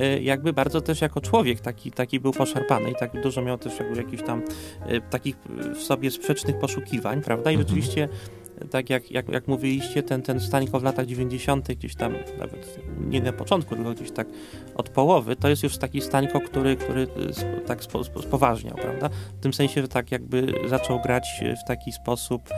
[0.00, 3.78] y, jakby bardzo też jako człowiek taki, taki był poszarpany i tak dużo miał też
[3.78, 4.42] jakby jakichś tam
[4.90, 5.36] y, takich
[5.74, 7.56] w sobie sprzecznych poszukiwań, prawda, i
[8.04, 8.39] Mhm.
[8.70, 13.20] Tak jak, jak, jak mówiliście, ten, ten Stańko w latach 90., gdzieś tam, nawet nie
[13.20, 14.26] na początku, tylko gdzieś tak
[14.74, 19.08] od połowy, to jest już taki Stańko, który, który y, tak spo, spo, spoważniał, prawda?
[19.08, 22.48] W tym sensie, że tak jakby zaczął grać w taki sposób,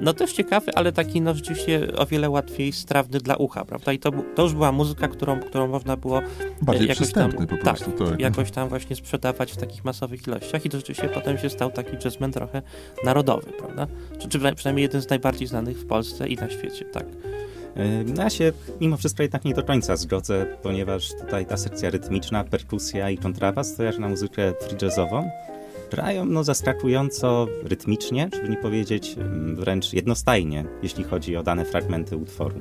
[0.00, 3.92] no też ciekawy, ale taki no rzeczywiście o wiele łatwiej strawny dla ucha, prawda?
[3.92, 6.20] I to, to już była muzyka, którą, którą można było
[6.62, 7.90] Bardziej jakoś tam, po prostu.
[7.90, 11.70] Tak, jakoś tam właśnie sprzedawać w takich masowych ilościach i to rzeczywiście potem się stał
[11.70, 12.62] taki jazzman trochę
[13.04, 13.86] narodowy, prawda?
[14.18, 17.06] Czy, czy przynajmniej- jeden z najbardziej znanych w Polsce i na świecie, tak.
[17.06, 21.90] Y, No ja się mimo wszystko jednak nie do końca zgodzę, ponieważ tutaj ta sekcja
[21.90, 25.30] rytmiczna, perkusja i kontrabas, to na muzykę free jazzową,
[25.94, 32.16] grają no zaskakująco rytmicznie, żeby nie powiedzieć mm, wręcz jednostajnie, jeśli chodzi o dane fragmenty
[32.16, 32.60] utworu.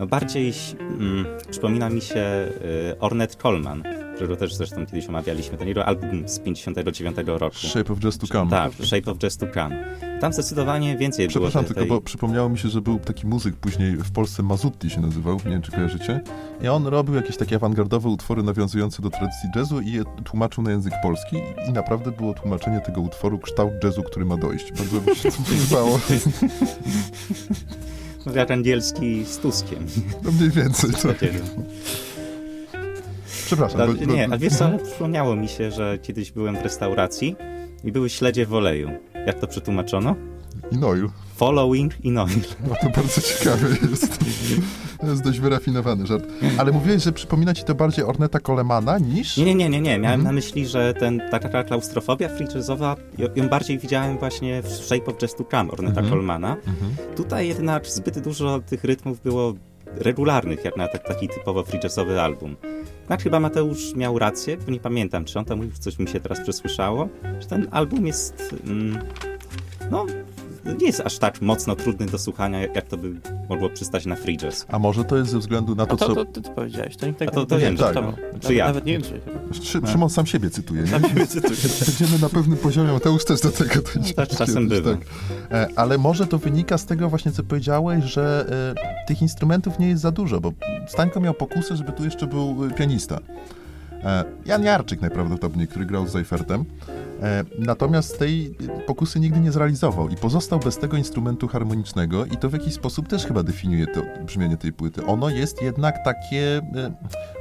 [0.00, 2.48] No bardziej mm, przypomina mi się
[2.90, 3.82] y, Ornette Coleman
[4.20, 7.56] którego też zresztą kiedyś omawialiśmy, ten jego album z 59 roku.
[7.56, 8.50] Shape of Just to Come.
[8.50, 9.84] Tak, Shape of Just to Come.
[10.20, 13.96] Tam zdecydowanie więcej Przepraszam, było tylko bo przypomniało mi się, że był taki muzyk później
[13.96, 16.20] w Polsce, Mazutti się nazywał, nie wiem czy kojarzycie.
[16.62, 20.70] I on robił jakieś takie awangardowe utwory nawiązujące do tradycji jazzu i je tłumaczył na
[20.70, 21.36] język polski
[21.68, 24.72] i naprawdę było tłumaczenie tego utworu kształt jazzu, który ma dojść.
[24.72, 26.00] Bardzo mi się to podobało.
[28.34, 29.86] Jak angielski z Tuskiem.
[30.22, 31.16] No mniej więcej, tak.
[33.46, 33.80] Przepraszam.
[33.80, 37.36] No, bo, nie, bo, a wiesz co, przypomniało mi się, że kiedyś byłem w restauracji
[37.84, 38.90] i były śledzie w oleju.
[39.26, 40.16] Jak to przetłumaczono?
[40.72, 41.08] In oil.
[41.36, 42.28] Following in oil.
[42.68, 44.18] No to bardzo ciekawe jest.
[45.00, 46.24] To jest dość wyrafinowany żart.
[46.58, 49.36] Ale mówiłeś, że przypomina ci to bardziej Orneta Colemana niż...
[49.36, 49.98] Nie, nie, nie, nie, nie.
[49.98, 50.22] Miałem Mhm.
[50.22, 52.96] na myśli, że ten, taka klaustrofobia free jazzowa,
[53.36, 56.10] ją- bardziej widziałem właśnie w Shape of Just to Come Orneta Mhm.
[56.10, 56.56] Colemana.
[56.66, 57.16] Mhm.
[57.16, 59.54] Tutaj jednak zbyt dużo tych rytmów było
[59.96, 62.56] regularnych, jak na tak- taki typowo free jazzowy album.
[63.08, 66.20] Tak chyba Mateusz miał rację, bo nie pamiętam, czy on tam mówił, coś mi się
[66.20, 67.08] teraz przesłyszało,
[67.40, 68.98] że ten album jest, mm,
[69.90, 70.06] no,
[70.80, 73.12] nie jest aż tak mocno trudny do słuchania, jak to by
[73.48, 74.66] mogło przystać na free jazz.
[74.68, 76.14] A może to jest ze względu na A to, to, co...
[76.14, 78.54] to, to ty powiedziałeś, to nikt tego A to- nie to wiem, tak, To- Czy
[78.54, 78.66] ja?
[78.66, 79.20] Nawet nie wiem, czy...
[79.62, 80.86] Szy- Szymon sam siebie cytuje, nie?
[80.88, 81.58] Sam siebie cytuję.
[81.86, 84.14] Będziemy na pewnym poziomie, Mateusz też do tego dojdzie.
[84.14, 84.90] tak czasem bywa.
[85.50, 88.46] E, Ale może to wynika z tego właśnie, co powiedziałeś, że
[88.76, 90.52] e, tych instrumentów nie jest za dużo, bo
[90.88, 93.18] Stańko miał pokusę, żeby tu jeszcze był e, pianista.
[94.04, 96.64] E, Jan Jarczyk najprawdopodobniej, który grał z Zajfertem.
[97.22, 98.54] E, Natomiast tej
[98.86, 103.08] pokusy nigdy nie zrealizował i pozostał bez tego instrumentu harmonicznego i to w jakiś sposób
[103.08, 105.06] też chyba definiuje to brzmienie tej płyty.
[105.06, 106.92] Ono jest jednak takie, e,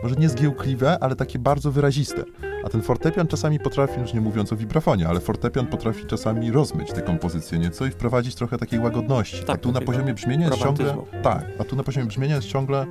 [0.04, 2.24] może nie zgiełkliwe, ale takie bardzo wyraziste.
[2.66, 6.92] A ten fortepian czasami potrafi, już nie mówiąc o wibrafonie, ale fortepian potrafi czasami rozmyć
[6.92, 9.44] tę kompozycję nieco i wprowadzić trochę takiej łagodności.
[9.44, 10.98] Tak, a tu na poziomie brzmienia jest ciągle...
[11.24, 12.86] Tak, a tu na poziomie brzmienia jest ciągle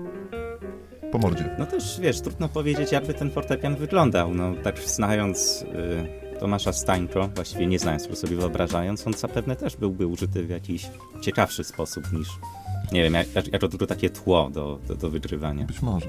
[1.12, 1.50] po mordzie.
[1.58, 4.34] No też, wiesz, trudno powiedzieć, jakby ten fortepian wyglądał.
[4.34, 5.62] No, tak znając
[6.34, 10.50] y, Tomasza Stańko, właściwie nie znając, tylko sobie wyobrażając, on zapewne też byłby użyty w
[10.50, 10.90] jakiś
[11.20, 12.28] ciekawszy sposób niż,
[12.92, 15.64] nie wiem, jak, jak, jako tylko takie tło do, do, do wygrywania.
[15.64, 16.06] Być może.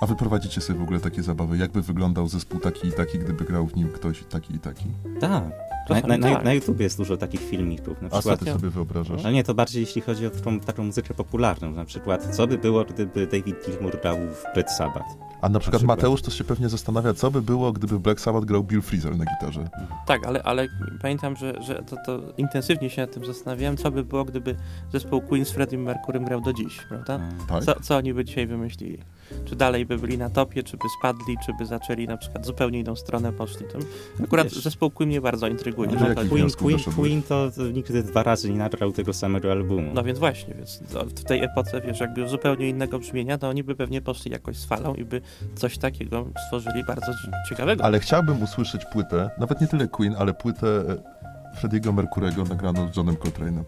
[0.00, 1.58] A wy prowadzicie sobie w ogóle takie zabawy?
[1.58, 4.86] Jakby wyglądał zespół taki i taki, gdyby grał w nim ktoś taki i taki?
[5.20, 5.73] Tak.
[5.88, 6.44] Na, Czasami na, na, tak.
[6.44, 8.02] na YouTubie jest dużo takich filmików.
[8.02, 9.24] Na A co przykład, ty sobie wyobrażasz?
[9.24, 11.70] ale nie, to bardziej jeśli chodzi o taką, taką muzykę popularną.
[11.70, 15.06] Na przykład, co by było, gdyby David Gilmour grał w Red Sabbath?
[15.40, 15.98] A na przykład przykład.
[15.98, 19.16] Mateusz to się pewnie zastanawia, co by było, gdyby w Black Sabbath grał Bill Frisell
[19.16, 19.68] na gitarze.
[20.06, 20.68] Tak, ale, ale
[21.02, 24.56] pamiętam, że, że to, to intensywnie się nad tym zastanawiałem, co by było, gdyby
[24.92, 27.20] zespół Queen z Freddie Mercurym grał do dziś, prawda?
[27.48, 27.64] Tak?
[27.64, 28.98] Co, co oni by dzisiaj wymyślili?
[29.44, 32.80] Czy dalej by byli na topie, czy by spadli, czy by zaczęli na przykład zupełnie
[32.80, 33.66] inną stronę poszli?
[33.66, 33.78] To
[34.24, 34.62] akurat wiesz.
[34.62, 35.90] zespół Queen mnie bardzo intryguje.
[35.90, 36.78] No, chodzi- Queen, Queen?
[36.96, 39.90] Queen to, nigdy dwa razy nie nagrał tego samego albumu.
[39.94, 40.82] No więc właśnie, więc
[41.16, 44.64] w tej epoce, wiesz, jakby zupełnie innego brzmienia, to oni by pewnie poszli jakoś z
[44.64, 45.20] falą i by
[45.54, 47.12] coś takiego stworzyli bardzo
[47.48, 47.84] ciekawego.
[47.84, 52.96] Ale chciałbym usłyszeć płytę, nawet nie tyle Queen, ale płytę e, Frediego Mercurego nagraną z
[52.96, 53.62] Johnem Coltrane'em.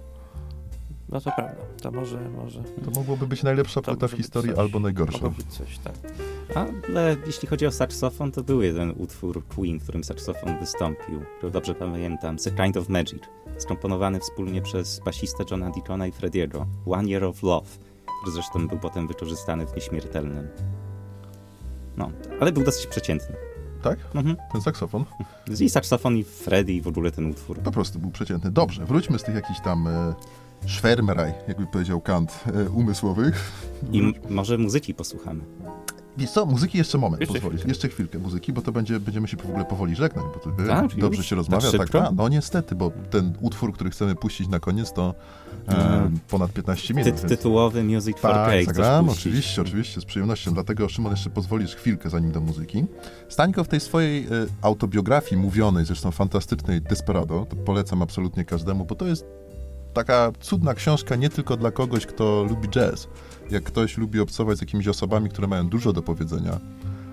[1.09, 4.59] No to prawda, to może, może To mogłoby być najlepsza płyta w historii coś.
[4.59, 5.13] albo najgorsza.
[5.19, 5.95] mogło być coś, tak.
[6.89, 11.53] Ale jeśli chodzi o saksofon, to był jeden utwór Queen, w którym saksofon wystąpił, który
[11.53, 13.23] dobrze pamiętam, The Kind of Magic,
[13.59, 17.69] skomponowany wspólnie przez basistę Johna Deacona i Frediego, One Year of Love,
[18.21, 20.49] który zresztą był potem wykorzystany w Nieśmiertelnym.
[21.97, 23.37] No, ale był dosyć przeciętny.
[23.83, 23.99] Tak?
[24.15, 24.37] Mhm.
[24.53, 25.05] Ten saksofon?
[25.61, 27.59] I saksofon, i Freddy, i w ogóle ten utwór.
[27.59, 28.51] Po prostu był przeciętny.
[28.51, 30.15] Dobrze, wróćmy z tych jakichś tam e,
[30.67, 33.53] Schwärmerei, jakby powiedział Kant, e, umysłowych.
[33.93, 35.45] I może muzyki posłuchamy.
[36.19, 37.57] Wiesz co, muzyki jeszcze moment, Jeszcze pozwolisz.
[37.61, 37.71] chwilkę.
[37.71, 40.67] Jeszcze chwilkę muzyki, bo to będzie, będziemy się w ogóle powoli żegnać, bo to e,
[40.67, 41.27] Tak, dobrze już?
[41.27, 41.79] się Tak rozmawia.
[41.79, 45.15] Tak, tak, no niestety, bo ten utwór, który chcemy puścić na koniec, to
[45.69, 46.19] e, Mhm.
[46.29, 47.07] ponad 15 Ty- minut.
[47.21, 48.65] więc- tytułowy Music for Tak, Cake.
[48.65, 50.55] zagram, oczywiście, oczywiście, z przyjemnością.
[50.55, 52.85] Dlatego, Szymon, jeszcze pozwolisz chwilkę zanim do muzyki.
[53.29, 54.29] Stańko w tej swojej e,
[54.63, 59.25] autobiografii mówionej, zresztą fantastycznej Desperado, to polecam absolutnie każdemu, bo to jest
[59.97, 63.09] taka cudna książka nie tylko dla kogoś, kto lubi jazz.
[63.51, 66.61] Jak ktoś lubi obcować z jakimiś osobami, które mają dużo do powiedzenia,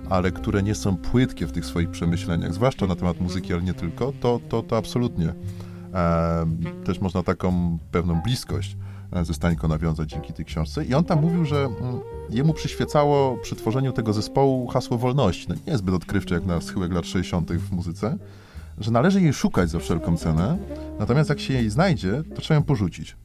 [0.09, 3.73] ale które nie są płytkie w tych swoich przemyśleniach, zwłaszcza na temat muzyki, ale nie
[3.73, 5.33] tylko, to, to, to absolutnie.
[5.93, 6.45] E,
[6.85, 8.77] też można taką pewną bliskość
[9.11, 10.85] e, ze Stańko nawiązać dzięki tej książce.
[10.85, 15.45] I on tam mówił, że mm, jemu przyświecało przy tworzeniu tego zespołu hasło wolności.
[15.49, 17.51] No, nie jest zbyt odkrywcze jak na schyłek lat 60.
[17.51, 18.17] w muzyce,
[18.77, 20.57] że należy jej szukać za wszelką cenę,
[20.99, 23.15] natomiast jak się jej znajdzie, to trzeba ją porzucić.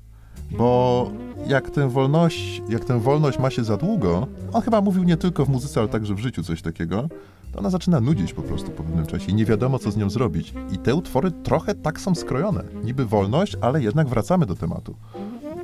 [0.50, 1.10] Bo
[1.46, 5.44] jak tę wolność, jak tę wolność ma się za długo, on chyba mówił nie tylko
[5.44, 7.08] w muzyce, ale także w życiu coś takiego,
[7.52, 10.10] to ona zaczyna nudzić po prostu po pewnym czasie i nie wiadomo, co z nią
[10.10, 10.54] zrobić.
[10.72, 12.64] I te utwory trochę tak są skrojone.
[12.84, 14.94] Niby wolność, ale jednak wracamy do tematu.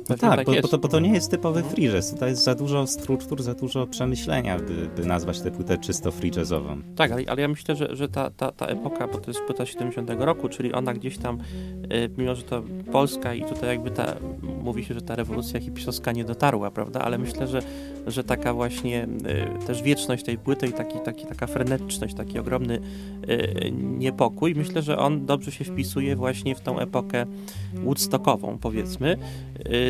[0.09, 2.11] No tak, tak bo, bo, to, bo, to, nie jest typowy free jazz.
[2.11, 6.31] Tutaj jest za dużo struktur, za dużo przemyślenia, by, by nazwać tę płytę czysto free
[6.37, 6.81] jazzową.
[6.95, 9.65] Tak, ale, ale ja myślę, że, że ta, ta, ta epoka, bo to jest płyta
[9.65, 11.37] 70 roku, czyli ona gdzieś tam,
[11.93, 14.15] y, mimo że to Polska i tutaj jakby ta,
[14.63, 17.61] mówi się, że ta rewolucja hipisowska nie dotarła, prawda, ale myślę, że,
[18.07, 19.07] że taka właśnie
[19.63, 22.79] y, też wieczność tej płyty i taki, taki, taka frenetyczność, taki ogromny
[23.29, 27.25] y, niepokój, myślę, że on dobrze się wpisuje właśnie w tą epokę
[27.73, 29.17] woodstockową, powiedzmy,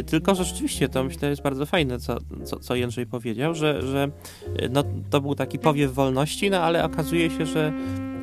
[0.05, 4.09] tylko, że rzeczywiście to myślę jest bardzo fajne, co, co, co Jędrzej powiedział, że, że
[4.69, 7.73] no, to był taki powiew wolności, no ale okazuje się, że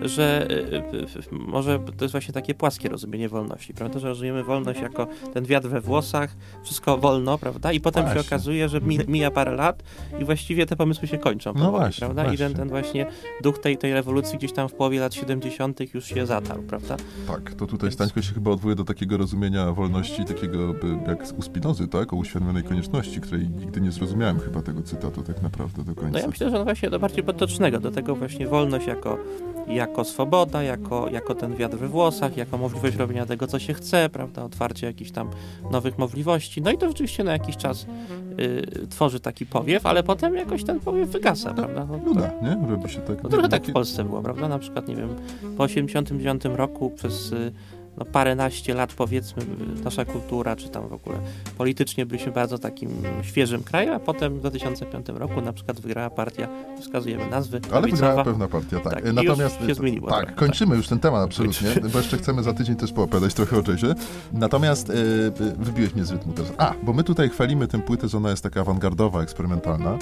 [0.04, 3.98] że y, y, może to jest właśnie takie płaskie rozumienie wolności, prawda?
[3.98, 7.72] Że rozumiemy wolność jako ten wiatr we włosach, wszystko wolno, prawda?
[7.72, 8.22] I potem właśnie.
[8.22, 9.82] się okazuje, że mija parę lat
[10.20, 11.52] i właściwie te pomysły się kończą.
[11.56, 12.22] No właśnie, prawda?
[12.22, 12.34] Właśnie.
[12.34, 13.06] I ten, ten właśnie
[13.42, 15.94] duch tej, tej rewolucji gdzieś tam w połowie lat 70.
[15.94, 16.96] już się zatarł, prawda?
[17.26, 17.94] Tak, to tutaj Więc...
[17.94, 20.74] Stańko się chyba odwołuje do takiego rozumienia wolności, takiego
[21.06, 22.12] jak u Spinozy, tak?
[22.12, 26.12] O uświadomionej konieczności, której nigdy nie zrozumiałem chyba tego cytatu tak naprawdę do końca.
[26.12, 29.18] No ja myślę, że on właśnie do bardziej potocznego, do tego właśnie wolność jako,
[29.68, 33.74] jako jako swoboda, jako, jako ten wiatr we włosach, jako możliwość robienia tego, co się
[33.74, 35.30] chce, prawda, otwarcie jakichś tam
[35.70, 36.62] nowych możliwości.
[36.62, 37.86] No i to rzeczywiście na jakiś czas
[38.40, 41.86] y, tworzy taki powiew, ale potem jakoś ten powiew wygasa, no, prawda?
[41.90, 42.68] No, nuda, nie?
[42.68, 43.22] Robi się tak.
[43.22, 44.48] No, trochę tak w Polsce było, prawda?
[44.48, 45.08] Na przykład, nie wiem,
[45.56, 47.52] po 89 roku przez y,
[47.96, 49.42] no, paręnaście lat powiedzmy
[49.84, 51.18] nasza kultura, czy tam w ogóle
[51.58, 52.90] politycznie byliśmy bardzo takim
[53.22, 56.48] świeżym krajem, a potem w 2005 roku na przykład wygrała partia,
[56.80, 57.60] wskazujemy nazwy.
[57.72, 58.94] Ale wygrała pewna partia, tak.
[58.94, 60.10] tak Natomiast się zmieniło.
[60.10, 60.78] Tak, trochę, kończymy tak.
[60.78, 63.62] już ten temat absolutnie, bo jeszcze chcemy za tydzień też poopowiadać trochę o.
[64.32, 66.52] Natomiast yy, wybiłeś mnie z rytmu teraz.
[66.58, 69.98] A, bo my tutaj chwalimy tę płytę, że ona jest taka awangardowa, eksperymentalna,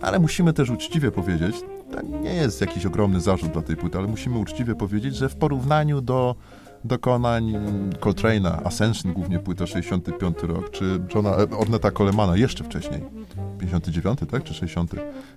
[0.00, 1.56] ale musimy też uczciwie powiedzieć,
[1.92, 5.36] to nie jest jakiś ogromny zarzut dla tej płyty, ale musimy uczciwie powiedzieć, że w
[5.36, 6.36] porównaniu do
[6.84, 7.52] dokonań
[8.00, 13.00] Coltrane'a, Ascension, głównie płyta 65 rok, czy Johna e, Orneta Colemana jeszcze wcześniej,
[13.58, 14.94] 59, tak, czy 60?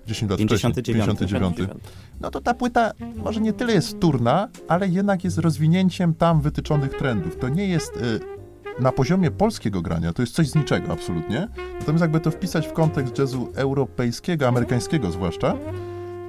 [0.08, 0.50] 10 lat 59.
[0.50, 1.80] wcześniej, 59.
[2.22, 6.98] No to ta płyta może nie tyle jest turna, ale jednak jest rozwinięciem tam wytyczonych
[6.98, 7.38] trendów.
[7.38, 8.38] To nie jest y,
[8.80, 11.48] na poziomie polskiego grania, to jest coś z niczego absolutnie.
[11.80, 15.54] Natomiast jakby to wpisać w kontekst jazzu europejskiego, amerykańskiego zwłaszcza,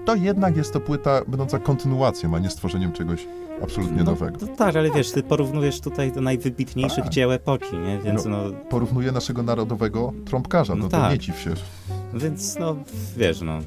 [0.08, 3.26] to jednak jest to płyta będąca kontynuacją, a nie stworzeniem czegoś
[3.62, 4.46] absolutnie no, nowego.
[4.46, 7.12] No, tak, ale wiesz, ty porównujesz tutaj do najwybitniejszych tak.
[7.12, 7.98] dzieł epoki, nie?
[7.98, 8.50] Więc no, no...
[8.70, 11.02] Porównuję naszego narodowego trąbkarza, no, no tak.
[11.02, 11.54] to nie dziw się.
[12.14, 12.76] Więc no,
[13.16, 13.58] wiesz, no...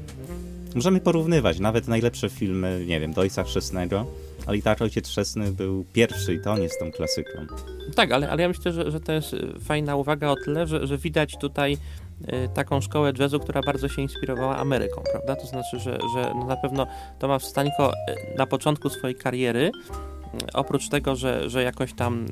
[0.74, 4.06] Możemy porównywać nawet najlepsze filmy, nie wiem, do Ojca Chrzestnego,
[4.46, 7.30] ale i tak Ojciec Chrzestny był pierwszy i to on jest tą klasyką.
[7.96, 10.98] Tak, ale, ale ja myślę, że, że to jest fajna uwaga o tyle, że, że
[10.98, 12.01] widać tutaj Y,
[12.54, 15.36] taką szkołę jazzu, która bardzo się inspirowała Ameryką, prawda?
[15.36, 16.86] To znaczy, że, że no na pewno
[17.18, 20.11] Tomasz Stańko y, na początku swojej kariery y,
[20.54, 22.26] oprócz tego, że, że jakoś tam,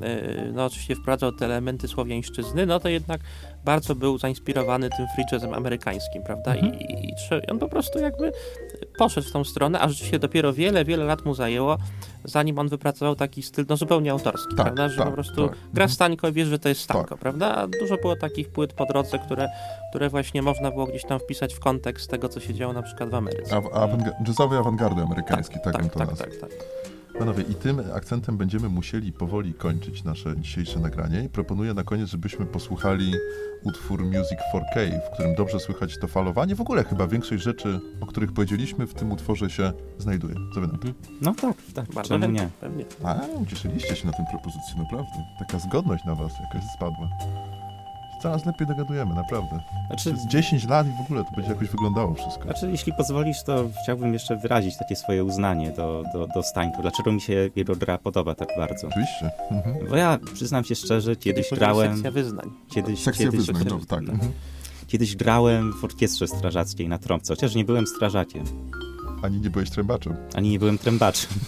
[0.53, 3.21] no oczywiście wprowadzał te elementy słowiańszczyzny, no to jednak
[3.65, 6.53] bardzo był zainspirowany tym free jazzem amerykańskim, prawda?
[6.53, 6.79] Mhm.
[6.79, 7.13] I, i,
[7.47, 8.31] I on po prostu jakby
[8.97, 11.77] poszedł w tą stronę, a rzeczywiście dopiero wiele, wiele lat mu zajęło,
[12.23, 14.89] zanim on wypracował taki styl, no zupełnie autorski, tak, prawda?
[14.89, 15.57] Że tak, po prostu tak.
[15.73, 15.89] gra mhm.
[15.89, 17.19] Stańko i wiesz, że to jest Stańko, tak.
[17.19, 17.55] prawda?
[17.55, 19.49] A dużo było takich płyt po drodze, które,
[19.89, 23.09] które właśnie można było gdzieś tam wpisać w kontekst tego, co się działo na przykład
[23.09, 23.61] w Ameryce.
[23.73, 23.87] A, a
[24.27, 26.49] jazzowej awangardy amerykańskiej, tak, tak, tak, tak, tak, tak.
[27.19, 31.23] Panowie, i tym akcentem będziemy musieli powoli kończyć nasze dzisiejsze nagranie.
[31.23, 33.13] I proponuję na koniec, żebyśmy posłuchali
[33.63, 36.55] utwór Music 4K, w którym dobrze słychać to falowanie.
[36.55, 40.35] W ogóle chyba większość rzeczy, o których powiedzieliśmy, w tym utworze się znajduje.
[40.53, 40.87] Co wy na to?
[41.21, 42.49] No tak, tak, bardzo czemu nie?
[42.61, 42.85] Pewnie.
[43.03, 45.23] A, ucieszyliście się na tym propozycji, naprawdę.
[45.39, 47.09] Taka zgodność na was jakaś spadła
[48.21, 49.59] coraz lepiej dogadujemy, naprawdę.
[49.87, 52.43] Znaczy, Przez 10 lat i w ogóle to będzie jakoś wyglądało wszystko.
[52.43, 56.81] Znaczy, jeśli pozwolisz, to chciałbym jeszcze wyrazić takie swoje uznanie do, do, do Stańka.
[56.81, 58.87] Dlaczego mi się jego gra podoba tak bardzo?
[58.87, 59.31] Oczywiście.
[59.51, 59.87] Mhm.
[59.89, 61.93] Bo ja przyznam się szczerze, kiedyś grałem...
[61.93, 62.51] Sekcja wyznań.
[62.69, 63.99] Kiedyś, sekcja kiedyś, wyznań, no, tak.
[63.99, 64.31] Mhm.
[64.87, 68.43] Kiedyś grałem w orkiestrze strażackiej na trąbce, chociaż nie byłem strażakiem.
[69.23, 70.15] Ani nie byłeś trębaczem.
[70.35, 71.29] Ani nie byłem trębaczem.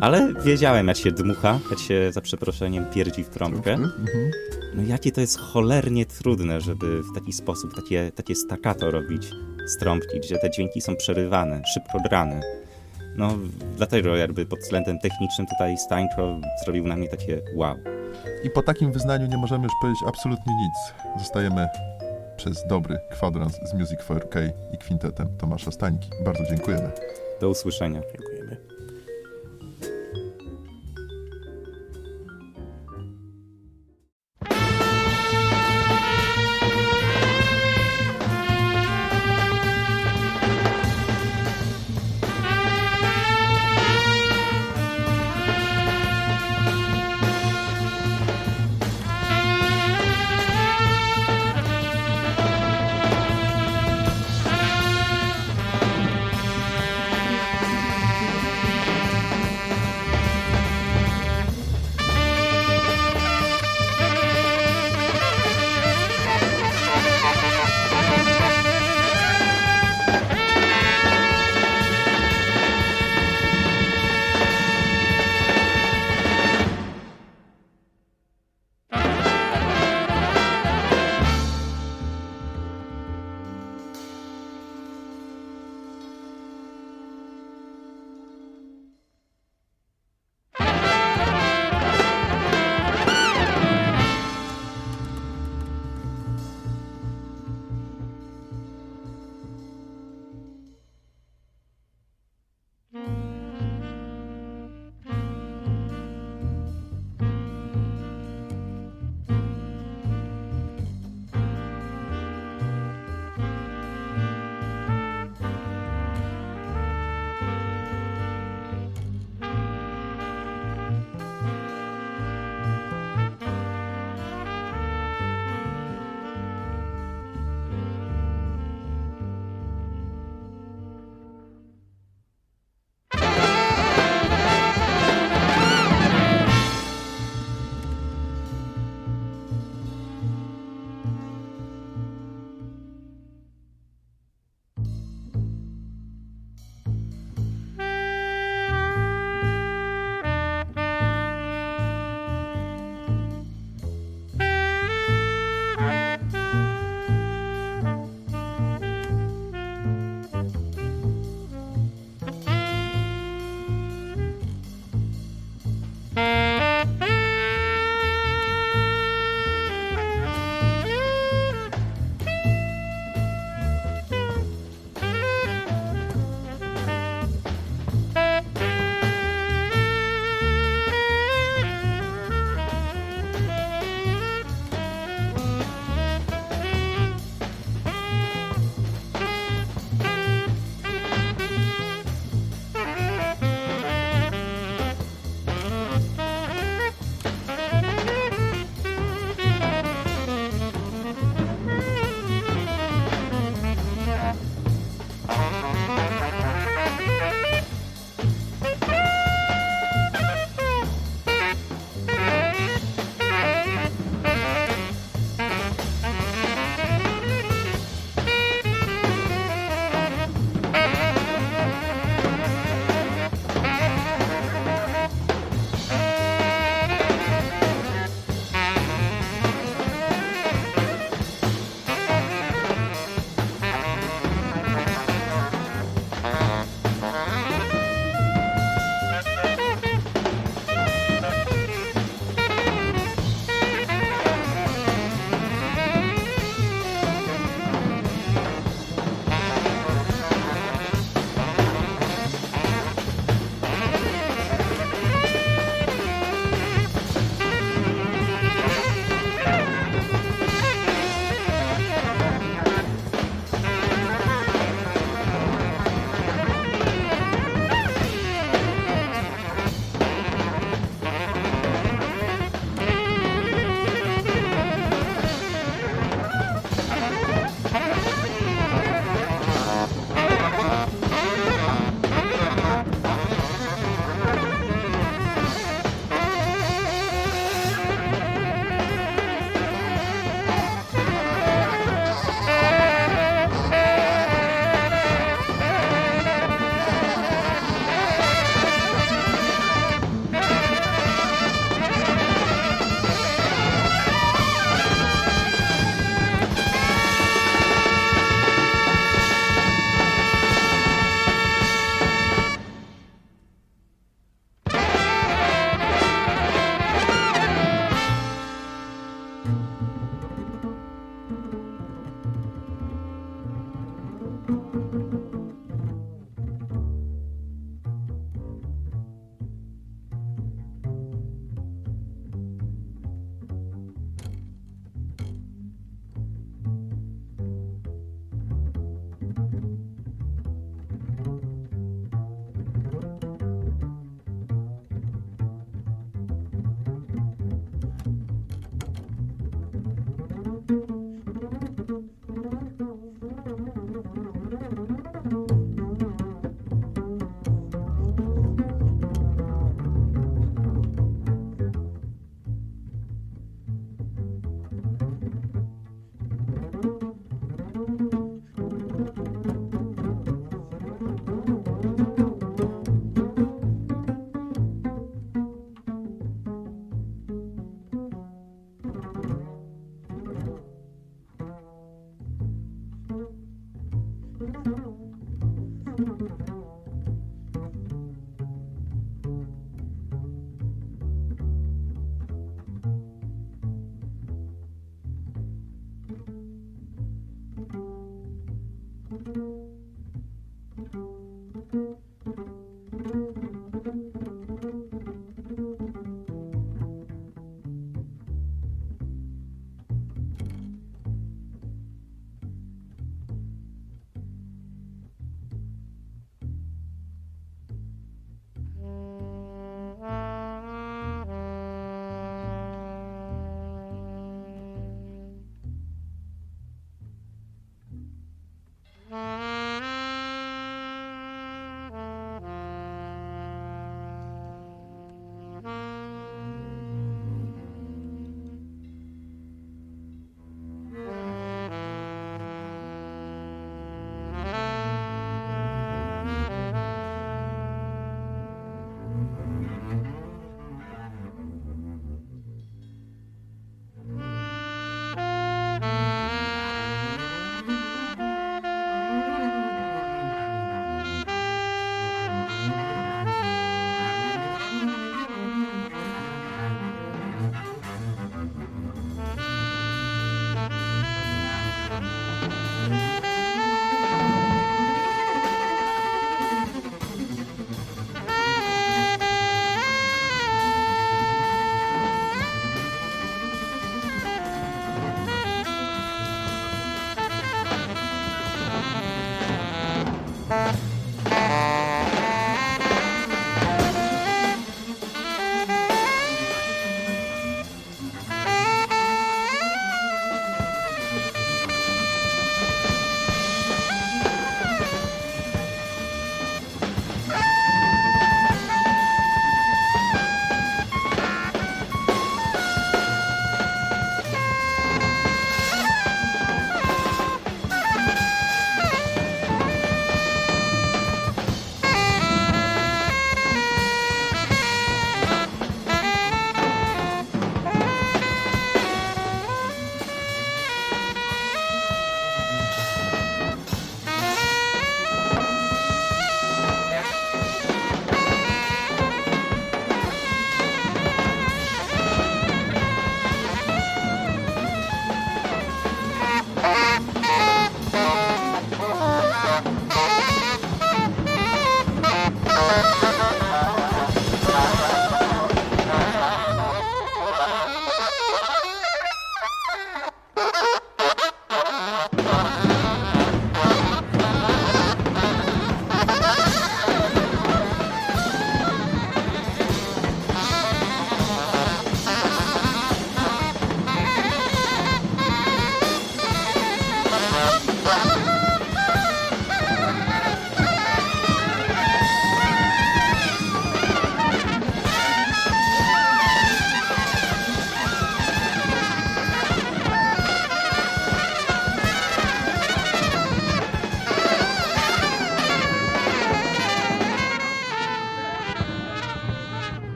[0.00, 3.72] Ale wiedziałem, jak się dmucha, jak się za przeproszeniem pierdzi w trąbkę.
[3.72, 4.30] Mhm.
[4.76, 9.30] No jakie to jest cholernie trudne, żeby w taki sposób, takie, takie staccato robić
[9.66, 12.40] z trąbki, gdzie te dźwięki są przerywane, szybko grane.
[13.16, 13.38] No,
[13.76, 17.76] dlatego jakby pod względem technicznym tutaj Stańko zrobił na mnie takie wow.
[18.44, 20.74] I po takim wyznaniu nie możemy już powiedzieć absolutnie nic.
[21.18, 21.68] Zostajemy
[22.36, 26.10] przez dobry kwadrans z Music 4K i kwintetem Tomasza Stańki.
[26.24, 26.90] Bardzo dziękujemy.
[27.40, 28.00] Do usłyszenia.
[28.00, 28.33] Dziękujemy.